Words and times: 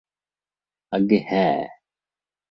আজ্ঞে, 0.91 1.19
হ্যাঁ! 1.29 1.59